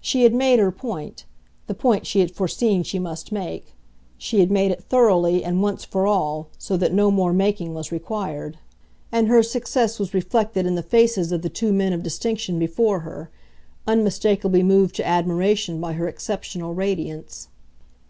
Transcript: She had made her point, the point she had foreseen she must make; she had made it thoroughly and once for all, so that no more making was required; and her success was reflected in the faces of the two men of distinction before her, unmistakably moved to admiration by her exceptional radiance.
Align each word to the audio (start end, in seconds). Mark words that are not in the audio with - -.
She 0.00 0.22
had 0.22 0.32
made 0.32 0.58
her 0.58 0.72
point, 0.72 1.26
the 1.66 1.74
point 1.74 2.06
she 2.06 2.20
had 2.20 2.30
foreseen 2.30 2.82
she 2.82 2.98
must 2.98 3.30
make; 3.30 3.74
she 4.16 4.40
had 4.40 4.50
made 4.50 4.70
it 4.70 4.82
thoroughly 4.84 5.44
and 5.44 5.60
once 5.62 5.84
for 5.84 6.06
all, 6.06 6.48
so 6.56 6.78
that 6.78 6.94
no 6.94 7.10
more 7.10 7.34
making 7.34 7.74
was 7.74 7.92
required; 7.92 8.56
and 9.12 9.28
her 9.28 9.42
success 9.42 9.98
was 9.98 10.14
reflected 10.14 10.64
in 10.64 10.76
the 10.76 10.82
faces 10.82 11.30
of 11.30 11.42
the 11.42 11.50
two 11.50 11.74
men 11.74 11.92
of 11.92 12.02
distinction 12.02 12.58
before 12.58 13.00
her, 13.00 13.28
unmistakably 13.86 14.62
moved 14.62 14.94
to 14.96 15.06
admiration 15.06 15.78
by 15.78 15.92
her 15.92 16.08
exceptional 16.08 16.72
radiance. 16.72 17.48